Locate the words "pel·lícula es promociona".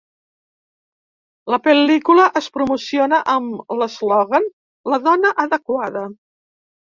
1.67-3.19